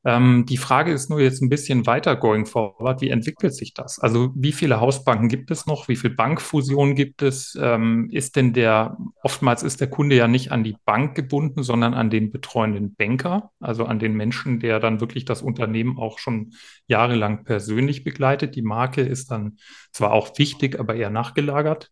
Ähm, 0.04 0.44
die 0.46 0.58
Frage 0.58 0.92
ist 0.92 1.08
nur 1.08 1.20
jetzt 1.20 1.40
ein 1.40 1.48
bisschen 1.48 1.86
weiter 1.86 2.14
going 2.16 2.44
forward. 2.44 3.00
Wie 3.00 3.08
entwickelt 3.08 3.54
sich 3.54 3.72
das? 3.72 3.98
Also 3.98 4.32
wie 4.34 4.52
viele 4.52 4.80
Hausbanken 4.80 5.28
gibt 5.28 5.50
es 5.50 5.66
noch? 5.66 5.88
Wie 5.88 5.96
viele 5.96 6.14
Bankfusionen 6.14 6.94
gibt 6.94 7.22
es? 7.22 7.58
Ähm, 7.60 8.10
ist 8.10 8.36
denn 8.36 8.52
der, 8.52 8.98
oftmals 9.22 9.62
ist 9.62 9.80
der 9.80 9.88
Kunde 9.88 10.16
ja 10.16 10.28
nicht 10.28 10.52
an 10.52 10.62
die 10.62 10.76
Bank 10.84 11.14
gebunden, 11.14 11.62
sondern 11.62 11.94
an 11.94 12.10
den 12.10 12.30
betreuenden 12.30 12.94
Banker, 12.94 13.50
also 13.60 13.86
an 13.86 13.98
den 13.98 14.14
Menschen, 14.14 14.60
der 14.60 14.78
dann 14.78 15.00
wirklich 15.00 15.24
das 15.24 15.40
Unternehmen 15.40 15.98
auch 15.98 16.18
schon 16.18 16.52
jahrelang 16.86 17.44
persönlich 17.44 18.04
begleitet. 18.04 18.56
Die 18.56 18.62
Marke 18.62 19.00
ist 19.00 19.30
dann 19.30 19.56
zwar 19.90 20.12
auch 20.12 20.38
wichtig, 20.38 20.78
aber 20.78 20.94
eher 20.96 21.10
nachgelagert. 21.10 21.90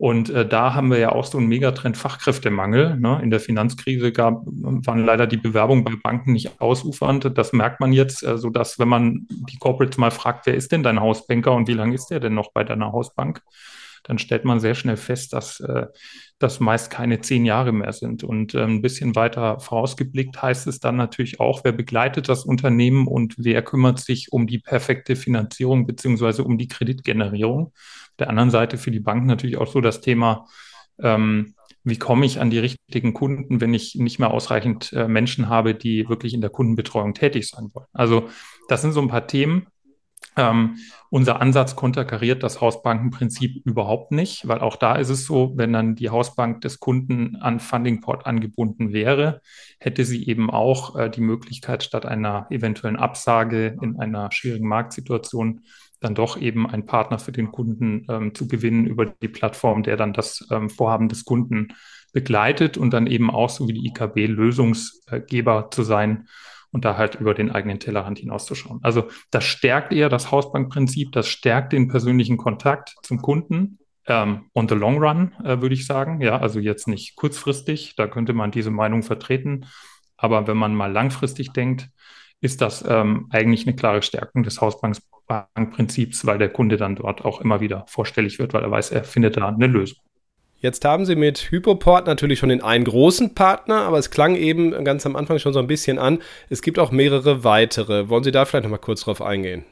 Und 0.00 0.30
äh, 0.30 0.48
da 0.48 0.72
haben 0.72 0.90
wir 0.90 0.98
ja 0.98 1.12
auch 1.12 1.26
so 1.26 1.36
einen 1.36 1.48
Megatrend 1.48 1.94
Fachkräftemangel. 1.94 2.96
Ne? 2.96 3.20
In 3.22 3.28
der 3.28 3.38
Finanzkrise 3.38 4.12
gab, 4.12 4.40
waren 4.46 5.04
leider 5.04 5.26
die 5.26 5.36
Bewerbungen 5.36 5.84
bei 5.84 5.92
Banken 6.02 6.32
nicht 6.32 6.58
ausufernd. 6.58 7.36
Das 7.36 7.52
merkt 7.52 7.80
man 7.80 7.92
jetzt, 7.92 8.22
äh, 8.22 8.38
so 8.38 8.48
dass 8.48 8.78
wenn 8.78 8.88
man 8.88 9.26
die 9.28 9.58
Corporates 9.58 9.98
mal 9.98 10.10
fragt, 10.10 10.46
wer 10.46 10.54
ist 10.54 10.72
denn 10.72 10.82
dein 10.82 11.00
Hausbanker 11.00 11.52
und 11.52 11.68
wie 11.68 11.74
lange 11.74 11.94
ist 11.94 12.06
der 12.06 12.18
denn 12.18 12.32
noch 12.32 12.50
bei 12.52 12.64
deiner 12.64 12.92
Hausbank, 12.92 13.42
dann 14.10 14.18
stellt 14.18 14.44
man 14.44 14.58
sehr 14.58 14.74
schnell 14.74 14.96
fest, 14.96 15.32
dass 15.32 15.60
äh, 15.60 15.86
das 16.40 16.58
meist 16.58 16.90
keine 16.90 17.20
zehn 17.20 17.44
Jahre 17.44 17.70
mehr 17.70 17.92
sind. 17.92 18.24
Und 18.24 18.56
äh, 18.56 18.64
ein 18.64 18.82
bisschen 18.82 19.14
weiter 19.14 19.60
vorausgeblickt 19.60 20.42
heißt 20.42 20.66
es 20.66 20.80
dann 20.80 20.96
natürlich 20.96 21.38
auch, 21.38 21.62
wer 21.62 21.70
begleitet 21.70 22.28
das 22.28 22.44
Unternehmen 22.44 23.06
und 23.06 23.36
wer 23.38 23.62
kümmert 23.62 24.00
sich 24.00 24.32
um 24.32 24.48
die 24.48 24.58
perfekte 24.58 25.14
Finanzierung 25.14 25.86
beziehungsweise 25.86 26.42
um 26.42 26.58
die 26.58 26.66
Kreditgenerierung 26.66 27.72
der 28.18 28.28
anderen 28.30 28.50
Seite 28.50 28.78
für 28.78 28.90
die 28.90 28.98
Banken 28.98 29.26
natürlich 29.26 29.58
auch 29.58 29.68
so 29.68 29.80
das 29.80 30.00
Thema, 30.00 30.46
ähm, 31.00 31.54
wie 31.84 31.96
komme 31.96 32.26
ich 32.26 32.40
an 32.40 32.50
die 32.50 32.58
richtigen 32.58 33.14
Kunden, 33.14 33.60
wenn 33.60 33.72
ich 33.74 33.94
nicht 33.94 34.18
mehr 34.18 34.32
ausreichend 34.32 34.92
äh, 34.92 35.06
Menschen 35.06 35.48
habe, 35.48 35.76
die 35.76 36.08
wirklich 36.08 36.34
in 36.34 36.40
der 36.40 36.50
Kundenbetreuung 36.50 37.14
tätig 37.14 37.48
sein 37.48 37.70
wollen. 37.74 37.86
Also 37.92 38.28
das 38.68 38.82
sind 38.82 38.90
so 38.90 39.00
ein 39.00 39.08
paar 39.08 39.28
Themen, 39.28 39.68
ähm, 40.36 40.76
unser 41.10 41.40
Ansatz 41.40 41.74
konterkariert 41.74 42.42
das 42.42 42.60
Hausbankenprinzip 42.60 43.66
überhaupt 43.66 44.12
nicht, 44.12 44.46
weil 44.46 44.60
auch 44.60 44.76
da 44.76 44.94
ist 44.94 45.08
es 45.08 45.26
so, 45.26 45.52
wenn 45.56 45.72
dann 45.72 45.96
die 45.96 46.10
Hausbank 46.10 46.60
des 46.60 46.78
Kunden 46.78 47.36
an 47.36 47.58
Fundingport 47.58 48.26
angebunden 48.26 48.92
wäre, 48.92 49.40
hätte 49.78 50.04
sie 50.04 50.26
eben 50.26 50.50
auch 50.50 50.96
äh, 50.96 51.10
die 51.10 51.20
Möglichkeit, 51.20 51.82
statt 51.82 52.06
einer 52.06 52.46
eventuellen 52.50 52.96
Absage 52.96 53.76
in 53.82 53.98
einer 53.98 54.30
schwierigen 54.30 54.68
Marktsituation 54.68 55.62
dann 56.00 56.14
doch 56.14 56.40
eben 56.40 56.66
einen 56.66 56.86
Partner 56.86 57.18
für 57.18 57.32
den 57.32 57.52
Kunden 57.52 58.06
ähm, 58.08 58.34
zu 58.34 58.48
gewinnen 58.48 58.86
über 58.86 59.06
die 59.06 59.28
Plattform, 59.28 59.82
der 59.82 59.96
dann 59.96 60.12
das 60.12 60.46
ähm, 60.50 60.70
Vorhaben 60.70 61.08
des 61.08 61.24
Kunden 61.24 61.68
begleitet 62.12 62.78
und 62.78 62.90
dann 62.92 63.06
eben 63.06 63.30
auch 63.30 63.50
so 63.50 63.68
wie 63.68 63.74
die 63.74 63.86
IKB 63.88 64.26
Lösungsgeber 64.26 65.70
zu 65.70 65.82
sein 65.82 66.28
und 66.72 66.84
da 66.84 66.96
halt 66.96 67.16
über 67.16 67.34
den 67.34 67.50
eigenen 67.50 67.80
Tellerrand 67.80 68.18
hinauszuschauen. 68.18 68.80
Also 68.82 69.08
das 69.30 69.44
stärkt 69.44 69.92
eher 69.92 70.08
das 70.08 70.30
Hausbankprinzip, 70.30 71.12
das 71.12 71.28
stärkt 71.28 71.72
den 71.72 71.88
persönlichen 71.88 72.36
Kontakt 72.36 72.94
zum 73.02 73.20
Kunden. 73.20 73.78
Ähm, 74.06 74.46
on 74.54 74.68
the 74.68 74.74
long 74.74 74.98
run, 74.98 75.32
äh, 75.44 75.60
würde 75.60 75.74
ich 75.74 75.86
sagen. 75.86 76.20
Ja, 76.20 76.38
also 76.38 76.58
jetzt 76.58 76.88
nicht 76.88 77.16
kurzfristig, 77.16 77.94
da 77.96 78.06
könnte 78.06 78.32
man 78.32 78.50
diese 78.50 78.70
Meinung 78.70 79.02
vertreten. 79.02 79.66
Aber 80.16 80.46
wenn 80.46 80.56
man 80.56 80.74
mal 80.74 80.90
langfristig 80.90 81.52
denkt, 81.52 81.88
ist 82.40 82.60
das 82.60 82.84
ähm, 82.86 83.28
eigentlich 83.30 83.66
eine 83.66 83.76
klare 83.76 84.02
Stärkung 84.02 84.42
des 84.42 84.60
Hausbankprinzips, 84.60 86.24
weil 86.24 86.38
der 86.38 86.48
Kunde 86.48 86.76
dann 86.76 86.96
dort 86.96 87.24
auch 87.24 87.40
immer 87.40 87.60
wieder 87.60 87.84
vorstellig 87.86 88.38
wird, 88.38 88.54
weil 88.54 88.62
er 88.62 88.70
weiß, 88.70 88.90
er 88.90 89.04
findet 89.04 89.36
da 89.36 89.48
eine 89.48 89.66
Lösung. 89.66 89.98
Jetzt 90.60 90.84
haben 90.84 91.06
Sie 91.06 91.16
mit 91.16 91.50
Hypoport 91.50 92.06
natürlich 92.06 92.38
schon 92.38 92.50
den 92.50 92.62
einen 92.62 92.84
großen 92.84 93.34
Partner, 93.34 93.82
aber 93.82 93.98
es 93.98 94.10
klang 94.10 94.36
eben 94.36 94.84
ganz 94.84 95.06
am 95.06 95.16
Anfang 95.16 95.38
schon 95.38 95.54
so 95.54 95.58
ein 95.58 95.66
bisschen 95.66 95.98
an. 95.98 96.18
Es 96.50 96.60
gibt 96.60 96.78
auch 96.78 96.90
mehrere 96.90 97.44
weitere. 97.44 98.10
Wollen 98.10 98.24
Sie 98.24 98.30
da 98.30 98.44
vielleicht 98.44 98.64
noch 98.64 98.70
mal 98.70 98.76
kurz 98.76 99.00
drauf 99.02 99.22
eingehen? 99.22 99.64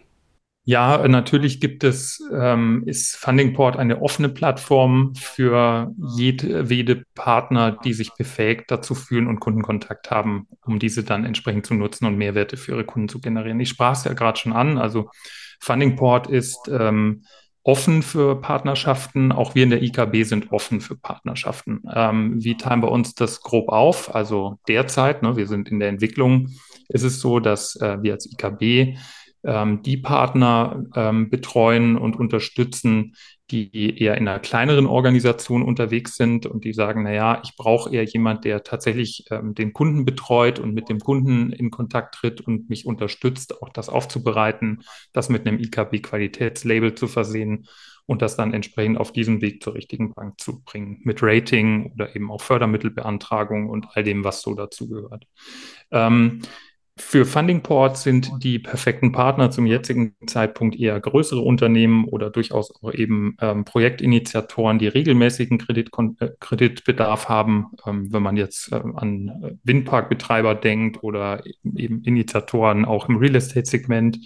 Ja, 0.64 1.06
natürlich 1.08 1.60
gibt 1.60 1.84
es, 1.84 2.22
ähm, 2.32 2.84
ist 2.86 3.16
Fundingport 3.16 3.76
eine 3.76 4.02
offene 4.02 4.28
Plattform 4.28 5.14
für 5.14 5.94
jedwede 6.16 7.04
Partner, 7.14 7.72
die 7.84 7.94
sich 7.94 8.10
befähigt 8.14 8.70
dazu 8.70 8.94
fühlen 8.94 9.28
und 9.28 9.40
Kundenkontakt 9.40 10.10
haben, 10.10 10.46
um 10.64 10.78
diese 10.78 11.04
dann 11.04 11.24
entsprechend 11.24 11.66
zu 11.66 11.74
nutzen 11.74 12.06
und 12.06 12.16
Mehrwerte 12.16 12.56
für 12.56 12.72
ihre 12.72 12.84
Kunden 12.84 13.08
zu 13.08 13.20
generieren. 13.20 13.60
Ich 13.60 13.70
sprach 13.70 13.92
es 13.92 14.04
ja 14.04 14.12
gerade 14.12 14.38
schon 14.38 14.52
an. 14.52 14.76
Also 14.76 15.10
Fundingport 15.60 16.26
ist 16.26 16.68
ähm, 16.70 17.22
offen 17.68 18.02
für 18.02 18.40
Partnerschaften. 18.40 19.30
Auch 19.30 19.54
wir 19.54 19.64
in 19.64 19.68
der 19.68 19.82
IKB 19.82 20.22
sind 20.22 20.52
offen 20.52 20.80
für 20.80 20.96
Partnerschaften. 20.96 21.82
Ähm, 21.94 22.42
wie 22.42 22.56
teilen 22.56 22.82
wir 22.82 22.90
uns 22.90 23.14
das 23.14 23.42
grob 23.42 23.68
auf? 23.68 24.14
Also 24.14 24.58
derzeit, 24.68 25.22
ne, 25.22 25.36
wir 25.36 25.46
sind 25.46 25.68
in 25.68 25.78
der 25.78 25.90
Entwicklung, 25.90 26.48
ist 26.88 27.02
es 27.02 27.20
so, 27.20 27.40
dass 27.40 27.76
äh, 27.76 27.98
wir 28.00 28.14
als 28.14 28.24
IKB 28.24 28.96
ähm, 29.44 29.82
die 29.82 29.98
Partner 29.98 30.82
ähm, 30.96 31.28
betreuen 31.28 31.98
und 31.98 32.16
unterstützen, 32.16 33.14
die 33.50 33.98
eher 34.02 34.16
in 34.16 34.28
einer 34.28 34.40
kleineren 34.40 34.86
Organisation 34.86 35.62
unterwegs 35.62 36.16
sind 36.16 36.46
und 36.46 36.64
die 36.64 36.72
sagen, 36.72 37.02
na 37.04 37.12
ja, 37.12 37.40
ich 37.44 37.56
brauche 37.56 37.90
eher 37.90 38.04
jemand, 38.04 38.44
der 38.44 38.62
tatsächlich 38.62 39.24
ähm, 39.30 39.54
den 39.54 39.72
Kunden 39.72 40.04
betreut 40.04 40.58
und 40.58 40.74
mit 40.74 40.88
dem 40.88 41.00
Kunden 41.00 41.52
in 41.52 41.70
Kontakt 41.70 42.16
tritt 42.16 42.40
und 42.40 42.68
mich 42.68 42.86
unterstützt, 42.86 43.62
auch 43.62 43.70
das 43.70 43.88
aufzubereiten, 43.88 44.82
das 45.12 45.28
mit 45.28 45.46
einem 45.46 45.58
IKB-Qualitätslabel 45.58 46.94
zu 46.94 47.06
versehen 47.06 47.66
und 48.08 48.22
das 48.22 48.36
dann 48.36 48.54
entsprechend 48.54 48.98
auf 48.98 49.12
diesem 49.12 49.42
Weg 49.42 49.62
zur 49.62 49.74
richtigen 49.74 50.14
Bank 50.14 50.40
zu 50.40 50.62
bringen, 50.62 51.00
mit 51.04 51.22
Rating 51.22 51.92
oder 51.92 52.14
eben 52.16 52.30
auch 52.30 52.40
Fördermittelbeantragung 52.40 53.68
und 53.68 53.86
all 53.92 54.02
dem, 54.02 54.24
was 54.24 54.40
so 54.40 54.54
dazu 54.54 54.88
gehört. 54.88 55.26
Ähm, 55.90 56.40
für 56.98 57.24
Fundingport 57.24 57.96
sind 57.96 58.30
die 58.42 58.58
perfekten 58.58 59.12
Partner 59.12 59.50
zum 59.50 59.66
jetzigen 59.66 60.14
Zeitpunkt 60.26 60.76
eher 60.76 60.98
größere 61.00 61.40
Unternehmen 61.40 62.04
oder 62.04 62.30
durchaus 62.30 62.74
auch 62.82 62.92
eben 62.92 63.36
ähm, 63.40 63.64
Projektinitiatoren, 63.64 64.78
die 64.78 64.88
regelmäßigen 64.88 65.58
Kreditkon 65.58 66.16
äh, 66.20 66.30
Kreditbedarf 66.40 67.28
haben. 67.28 67.68
Ähm, 67.86 68.12
wenn 68.12 68.22
man 68.22 68.36
jetzt 68.36 68.72
äh, 68.72 68.82
an 68.94 69.58
Windparkbetreiber 69.64 70.54
denkt 70.54 71.02
oder 71.02 71.42
eben 71.76 72.02
Initiatoren 72.02 72.84
auch 72.84 73.08
im 73.08 73.16
Real 73.16 73.36
Estate-Segment, 73.36 74.18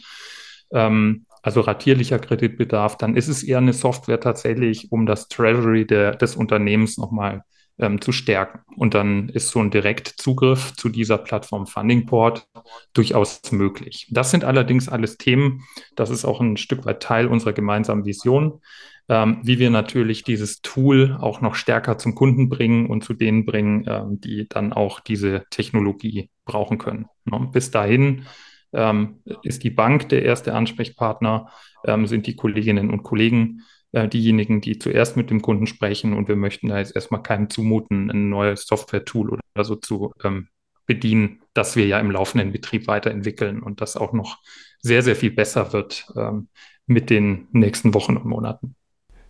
ähm, 0.73 1.27
also 1.43 1.61
ratierlicher 1.61 2.19
Kreditbedarf, 2.19 2.97
dann 2.97 3.17
ist 3.17 3.29
es 3.29 3.43
eher 3.43 3.59
eine 3.59 3.73
Software 3.73 4.21
tatsächlich, 4.21 4.93
um 4.93 5.07
das 5.07 5.29
Treasury 5.29 5.87
der, 5.87 6.15
des 6.15 6.37
Unternehmens 6.37 6.99
nochmal 6.99 7.43
ähm, 7.79 8.01
zu 8.01 8.13
stärken. 8.13 8.61
Und 8.77 8.95
dann 8.95 9.29
ist 9.29 9.49
so 9.49 9.61
ein 9.61 9.71
Direktzugriff 9.71 10.75
zu 10.75 10.89
dieser 10.89 11.19
Plattform 11.19 11.67
Fundingport 11.67 12.47
durchaus 12.93 13.41
möglich. 13.51 14.09
Das 14.11 14.31
sind 14.31 14.45
allerdings 14.45 14.89
alles 14.89 15.19
Themen, 15.19 15.65
das 15.97 16.11
ist 16.11 16.25
auch 16.25 16.41
ein 16.41 16.57
Stück 16.57 16.85
weit 16.85 17.03
Teil 17.03 17.27
unserer 17.27 17.53
gemeinsamen 17.53 18.05
Vision, 18.05 18.61
ähm, 19.09 19.41
wie 19.43 19.59
wir 19.59 19.71
natürlich 19.71 20.23
dieses 20.23 20.63
Tool 20.63 21.17
auch 21.21 21.41
noch 21.41 21.55
stärker 21.55 21.99
zum 21.99 22.15
Kunden 22.15 22.49
bringen 22.49 22.87
und 22.87 23.05
zu 23.05 23.15
denen 23.15 23.45
bringen, 23.45 23.85
ähm, 23.89 24.21
die 24.21 24.49
dann 24.49 24.73
auch 24.73 25.01
diese 25.01 25.45
Technologie 25.51 26.31
brauchen 26.45 26.79
können. 26.79 27.07
Ne? 27.25 27.49
Bis 27.53 27.71
dahin 27.71 28.27
ähm, 28.73 29.21
ist 29.43 29.65
die 29.65 29.71
Bank 29.71 30.09
der 30.09 30.23
erste 30.23 30.55
Ansprechpartner, 30.55 31.49
ähm, 31.85 32.07
sind 32.07 32.27
die 32.27 32.37
Kolleginnen 32.37 32.91
und 32.91 33.03
Kollegen 33.03 33.63
äh, 33.93 34.09
diejenigen, 34.09 34.61
die 34.61 34.79
zuerst 34.79 35.17
mit 35.17 35.31
dem 35.31 35.43
Kunden 35.43 35.67
sprechen 35.67 36.13
und 36.15 36.29
wir 36.29 36.37
möchten 36.37 36.69
da 36.69 36.79
jetzt 36.79 36.95
erstmal 36.95 37.23
keinem 37.23 37.51
zumuten, 37.51 38.11
ein 38.11 38.29
neues 38.29 38.67
Software-Tool 38.67 39.39
oder 39.55 39.65
so 39.65 39.77
zu 39.77 40.13
ähm, 40.25 40.49
bedienen, 40.87 41.43
das 41.55 41.77
wir 41.77 41.87
ja 41.87 42.01
im 42.01 42.11
laufenden 42.11 42.53
Betrieb 42.53 42.87
weiterentwickeln 42.87 43.63
und 43.63 43.81
das 43.81 43.97
auch 43.97 44.13
noch 44.13 44.39
sehr, 44.81 45.03
sehr 45.03 45.17
viel 45.17 45.31
besser 45.31 45.73
wird 45.73 46.07
ähm, 46.17 46.49
mit 46.87 47.11
den 47.11 47.47
nächsten 47.53 47.95
Wochen 47.95 48.17
und 48.17 48.25
Monaten. 48.25 48.75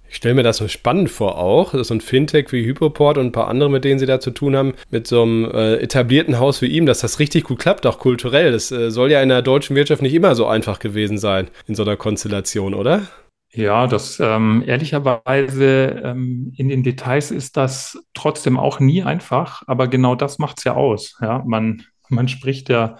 Ich 0.08 0.16
stelle 0.16 0.34
mir 0.34 0.42
das 0.42 0.58
so 0.58 0.68
spannend 0.68 1.10
vor 1.10 1.38
auch, 1.38 1.72
so 1.72 1.94
ein 1.94 2.02
Fintech 2.02 2.52
wie 2.52 2.66
Hypoport 2.66 3.16
und 3.16 3.26
ein 3.26 3.32
paar 3.32 3.48
andere, 3.48 3.70
mit 3.70 3.82
denen 3.82 3.98
Sie 3.98 4.04
da 4.04 4.20
zu 4.20 4.30
tun 4.30 4.54
haben, 4.54 4.74
mit 4.90 5.06
so 5.06 5.22
einem 5.22 5.46
äh, 5.46 5.76
etablierten 5.76 6.38
Haus 6.38 6.60
wie 6.60 6.66
ihm, 6.66 6.84
dass 6.84 7.00
das 7.00 7.18
richtig 7.18 7.44
gut 7.44 7.58
klappt, 7.58 7.86
auch 7.86 7.98
kulturell. 7.98 8.52
Das 8.52 8.70
äh, 8.70 8.90
soll 8.90 9.10
ja 9.10 9.22
in 9.22 9.30
der 9.30 9.40
deutschen 9.40 9.74
Wirtschaft 9.74 10.02
nicht 10.02 10.12
immer 10.12 10.34
so 10.34 10.46
einfach 10.46 10.80
gewesen 10.80 11.16
sein, 11.16 11.48
in 11.66 11.74
so 11.74 11.82
einer 11.82 11.96
Konstellation, 11.96 12.74
oder? 12.74 13.08
Ja, 13.54 13.86
das 13.86 14.18
ähm, 14.18 14.62
ehrlicherweise 14.66 16.00
ähm, 16.04 16.54
in 16.56 16.70
den 16.70 16.82
Details 16.82 17.30
ist 17.30 17.56
das 17.58 17.98
trotzdem 18.14 18.58
auch 18.58 18.80
nie 18.80 19.02
einfach, 19.02 19.62
aber 19.66 19.88
genau 19.88 20.14
das 20.14 20.38
macht's 20.38 20.64
ja 20.64 20.74
aus. 20.74 21.18
Ja, 21.20 21.42
man, 21.46 21.82
man 22.08 22.28
spricht 22.28 22.70
ja 22.70 22.96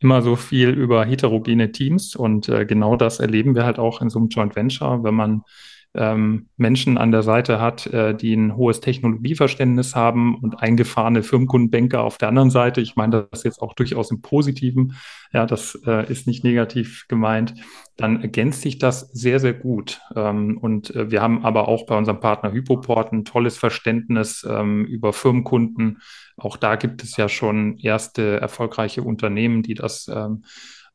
immer 0.00 0.20
so 0.20 0.36
viel 0.36 0.68
über 0.70 1.06
heterogene 1.06 1.72
Teams 1.72 2.16
und 2.16 2.50
äh, 2.50 2.66
genau 2.66 2.96
das 2.96 3.18
erleben 3.18 3.54
wir 3.54 3.64
halt 3.64 3.78
auch 3.78 4.02
in 4.02 4.10
so 4.10 4.18
einem 4.18 4.28
Joint 4.28 4.56
Venture, 4.56 5.02
wenn 5.04 5.14
man 5.14 5.42
ähm, 5.94 6.48
Menschen 6.56 6.98
an 6.98 7.12
der 7.12 7.22
Seite 7.22 7.60
hat, 7.60 7.86
äh, 7.86 8.14
die 8.14 8.34
ein 8.34 8.56
hohes 8.56 8.80
Technologieverständnis 8.80 9.94
haben 9.94 10.36
und 10.36 10.60
eingefahrene 10.60 11.22
Firmenkundenbanker 11.22 12.02
auf 12.02 12.18
der 12.18 12.28
anderen 12.28 12.50
Seite. 12.50 12.80
Ich 12.80 12.96
meine 12.96 13.28
das 13.30 13.44
jetzt 13.44 13.62
auch 13.62 13.74
durchaus 13.74 14.10
im 14.10 14.20
Positiven. 14.20 14.96
Ja, 15.32 15.46
das 15.46 15.80
äh, 15.86 16.10
ist 16.10 16.26
nicht 16.26 16.42
negativ 16.42 17.06
gemeint. 17.08 17.54
Dann 17.96 18.20
ergänzt 18.22 18.62
sich 18.62 18.78
das 18.78 19.08
sehr, 19.12 19.38
sehr 19.38 19.54
gut. 19.54 20.00
Ähm, 20.16 20.58
und 20.58 20.94
äh, 20.94 21.10
wir 21.10 21.22
haben 21.22 21.44
aber 21.44 21.68
auch 21.68 21.86
bei 21.86 21.96
unserem 21.96 22.20
Partner 22.20 22.52
Hypoport 22.52 23.12
ein 23.12 23.24
tolles 23.24 23.56
Verständnis 23.56 24.44
ähm, 24.48 24.84
über 24.86 25.12
Firmenkunden. 25.12 26.00
Auch 26.36 26.56
da 26.56 26.74
gibt 26.74 27.04
es 27.04 27.16
ja 27.16 27.28
schon 27.28 27.78
erste 27.78 28.40
erfolgreiche 28.40 29.02
Unternehmen, 29.02 29.62
die 29.62 29.74
das 29.74 30.08
ähm, 30.08 30.42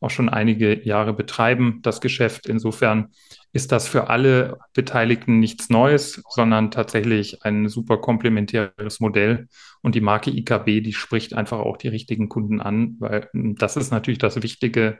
auch 0.01 0.09
schon 0.09 0.29
einige 0.29 0.85
Jahre 0.85 1.13
betreiben, 1.13 1.79
das 1.81 2.01
Geschäft. 2.01 2.47
Insofern 2.47 3.09
ist 3.51 3.71
das 3.71 3.87
für 3.87 4.09
alle 4.09 4.57
Beteiligten 4.73 5.39
nichts 5.39 5.69
Neues, 5.69 6.23
sondern 6.29 6.71
tatsächlich 6.71 7.43
ein 7.43 7.67
super 7.67 7.97
komplementäres 7.97 8.99
Modell. 8.99 9.47
Und 9.81 9.95
die 9.95 10.01
Marke 10.01 10.29
IKB, 10.31 10.81
die 10.81 10.93
spricht 10.93 11.33
einfach 11.33 11.59
auch 11.59 11.77
die 11.77 11.89
richtigen 11.89 12.29
Kunden 12.29 12.61
an, 12.61 12.95
weil 12.99 13.29
hm, 13.31 13.55
das 13.55 13.75
ist 13.75 13.91
natürlich 13.91 14.19
das 14.19 14.41
Wichtige, 14.41 14.99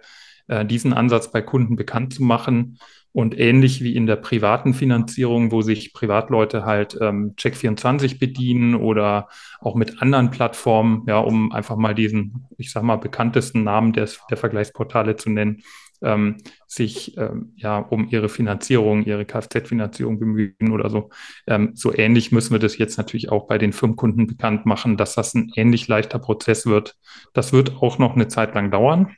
äh, 0.49 0.65
diesen 0.65 0.93
Ansatz 0.93 1.31
bei 1.31 1.41
Kunden 1.41 1.75
bekannt 1.75 2.13
zu 2.13 2.23
machen. 2.23 2.77
Und 3.11 3.37
ähnlich 3.39 3.81
wie 3.81 3.95
in 3.95 4.05
der 4.05 4.17
privaten 4.17 4.75
Finanzierung, 4.75 5.51
wo 5.51 5.63
sich 5.63 5.93
Privatleute 5.93 6.63
halt 6.63 6.95
ähm, 7.01 7.33
Check24 7.37 8.19
bedienen 8.19 8.75
oder 8.75 9.29
auch 9.61 9.73
mit 9.73 9.99
anderen 10.01 10.29
Plattformen, 10.29 11.05
ja, 11.07 11.17
um 11.17 11.51
einfach 11.51 11.75
mal 11.75 11.95
diesen, 11.95 12.47
ich 12.57 12.71
sag 12.71 12.83
mal, 12.83 12.97
bekanntesten 12.97 13.63
Namen 13.63 13.93
des, 13.93 14.19
der 14.29 14.37
Vergleichsportale 14.37 15.15
zu 15.15 15.31
nennen, 15.31 15.63
ähm, 16.01 16.37
sich 16.67 17.17
ähm, 17.17 17.53
ja 17.55 17.79
um 17.79 18.07
ihre 18.09 18.29
Finanzierung, 18.29 19.03
ihre 19.03 19.25
Kfz-Finanzierung 19.25 20.19
bemühen 20.19 20.71
oder 20.71 20.89
so. 20.89 21.09
Ähm, 21.47 21.71
so 21.73 21.93
ähnlich 21.93 22.31
müssen 22.31 22.51
wir 22.51 22.59
das 22.59 22.77
jetzt 22.77 22.97
natürlich 22.97 23.31
auch 23.31 23.47
bei 23.47 23.57
den 23.57 23.73
Firmenkunden 23.73 24.27
bekannt 24.27 24.65
machen, 24.65 24.97
dass 24.97 25.15
das 25.15 25.33
ein 25.33 25.51
ähnlich 25.55 25.87
leichter 25.87 26.19
Prozess 26.19 26.65
wird. 26.65 26.95
Das 27.33 27.53
wird 27.53 27.81
auch 27.81 27.97
noch 27.97 28.15
eine 28.15 28.27
Zeit 28.27 28.53
lang 28.55 28.71
dauern, 28.71 29.15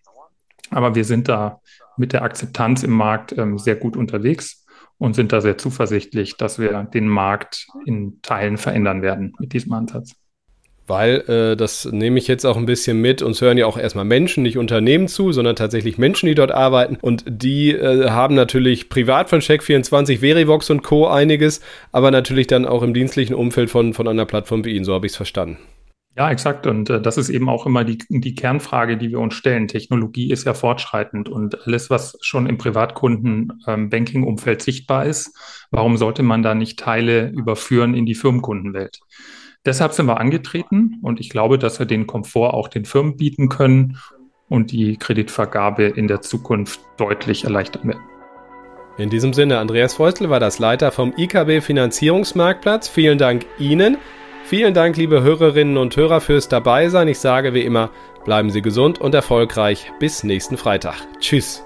aber 0.72 0.96
wir 0.96 1.06
sind 1.06 1.30
da 1.30 1.62
mit 1.98 2.14
der 2.14 2.24
Akzeptanz 2.24 2.84
im 2.84 2.92
Markt 2.92 3.38
ähm, 3.38 3.58
sehr 3.58 3.76
gut 3.76 3.96
unterwegs 3.96 4.66
und 4.98 5.16
sind 5.16 5.32
da 5.32 5.42
sehr 5.42 5.58
zuversichtlich, 5.58 6.38
dass 6.38 6.60
wir 6.60 6.84
den 6.84 7.08
Markt 7.08 7.68
in 7.86 8.20
Teilen 8.22 8.58
verändern 8.58 9.02
werden 9.02 9.34
mit 9.40 9.54
diesem 9.54 9.74
Ansatz. 9.74 10.16
Weil 10.88 11.24
äh, 11.28 11.56
das 11.56 11.86
nehme 11.86 12.20
ich 12.20 12.28
jetzt 12.28 12.44
auch 12.46 12.58
ein 12.58 12.66
bisschen 12.66 13.00
mit. 13.00 13.22
Uns 13.22 13.40
hören 13.40 13.58
ja 13.58 13.66
auch 13.66 13.78
erstmal 13.78 14.04
Menschen, 14.04 14.44
nicht 14.44 14.58
Unternehmen 14.58 15.08
zu, 15.08 15.32
sondern 15.32 15.56
tatsächlich 15.56 15.98
Menschen, 15.98 16.26
die 16.26 16.36
dort 16.36 16.52
arbeiten. 16.52 16.98
Und 17.02 17.24
die 17.28 17.72
äh, 17.72 18.10
haben 18.10 18.36
natürlich 18.36 18.90
privat 18.90 19.30
von 19.30 19.40
Check24, 19.42 20.20
Verivox 20.20 20.70
und 20.70 20.84
Co. 20.84 21.08
einiges, 21.08 21.62
aber 21.92 22.12
natürlich 22.12 22.48
dann 22.48 22.66
auch 22.66 22.84
im 22.84 22.94
dienstlichen 22.94 23.36
Umfeld 23.36 23.70
von, 23.70 23.94
von 23.94 24.08
einer 24.08 24.26
Plattform 24.26 24.66
wie 24.66 24.76
Ihnen. 24.76 24.84
So 24.86 24.94
habe 24.94 25.06
ich 25.06 25.14
es 25.14 25.18
verstanden. 25.18 25.58
Ja, 26.18 26.30
exakt. 26.30 26.68
Und 26.68 26.90
äh, 26.90 27.02
das 27.02 27.18
ist 27.18 27.30
eben 27.30 27.48
auch 27.48 27.66
immer 27.66 27.86
die, 27.86 28.00
die 28.10 28.36
Kernfrage, 28.36 28.98
die 28.98 29.12
wir 29.12 29.20
uns 29.20 29.34
stellen. 29.34 29.68
Technologie 29.68 30.32
ist 30.32 30.46
ja 30.46 30.54
fortschreitend 30.54 31.30
und 31.30 31.66
alles, 31.66 31.90
was 31.90 32.18
schon 32.22 32.48
im 32.48 32.58
Privatkunden-Banking-Umfeld 32.58 34.60
ähm, 34.60 34.64
sichtbar 34.64 35.06
ist, 35.06 35.38
warum 35.72 35.96
sollte 35.96 36.24
man 36.24 36.44
da 36.44 36.54
nicht 36.54 36.80
Teile 36.80 37.30
überführen 37.30 37.94
in 37.94 38.06
die 38.06 38.16
Firmenkundenwelt? 38.16 39.00
Deshalb 39.66 39.94
sind 39.94 40.08
wir 40.08 40.20
angetreten 40.20 40.98
und 41.02 41.20
ich 41.20 41.30
glaube, 41.30 41.58
dass 41.58 41.80
wir 41.80 41.86
den 41.86 42.08
Komfort 42.08 42.56
auch 42.56 42.68
den 42.68 42.84
Firmen 42.84 43.16
bieten 43.16 43.48
können 43.48 43.98
und 44.50 44.72
die 44.72 44.98
Kreditvergabe 44.98 45.84
in 45.84 46.08
der 46.08 46.22
Zukunft 46.22 46.82
deutlich 46.98 47.46
erleichtern 47.46 47.88
werden. 47.88 48.02
In 48.98 49.10
diesem 49.10 49.34
Sinne, 49.34 49.60
Andreas 49.60 49.94
Feustel 49.94 50.30
war 50.30 50.42
das 50.42 50.60
Leiter 50.60 50.92
vom 50.92 51.14
IKB 51.16 51.62
Finanzierungsmarktplatz. 51.62 52.90
Vielen 52.90 53.18
Dank 53.18 53.46
Ihnen. 53.58 53.98
Vielen 54.52 54.74
Dank, 54.74 54.98
liebe 54.98 55.24
Hörerinnen 55.24 55.78
und 55.78 55.96
Hörer, 55.96 56.20
fürs 56.20 56.50
Dabeisein. 56.50 57.08
Ich 57.08 57.20
sage 57.20 57.54
wie 57.54 57.62
immer, 57.62 57.90
bleiben 58.26 58.50
Sie 58.50 58.62
gesund 58.62 59.00
und 59.00 59.16
erfolgreich. 59.16 59.90
Bis 59.98 60.26
nächsten 60.26 60.58
Freitag. 60.58 60.96
Tschüss. 61.22 61.64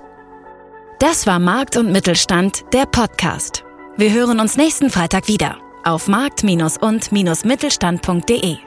Das 0.99 1.25
war 1.25 1.39
Markt 1.39 1.77
und 1.77 1.91
Mittelstand, 1.91 2.63
der 2.73 2.85
Podcast. 2.85 3.63
Wir 3.97 4.13
hören 4.13 4.39
uns 4.39 4.55
nächsten 4.55 4.91
Freitag 4.91 5.27
wieder 5.27 5.57
auf 5.83 6.07
markt- 6.07 6.43
und-mittelstand.de. 6.43 8.57